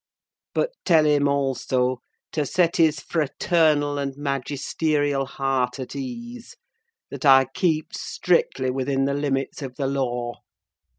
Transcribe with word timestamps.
But 0.55 0.71
tell 0.83 1.05
him, 1.05 1.27
also, 1.27 2.01
to 2.31 2.43
set 2.43 2.77
his 2.77 2.99
fraternal 3.01 3.99
and 3.99 4.17
magisterial 4.17 5.27
heart 5.27 5.79
at 5.79 5.95
ease: 5.95 6.55
that 7.11 7.23
I 7.23 7.45
keep 7.53 7.93
strictly 7.93 8.71
within 8.71 9.05
the 9.05 9.13
limits 9.13 9.61
of 9.61 9.75
the 9.75 9.85
law. 9.85 10.39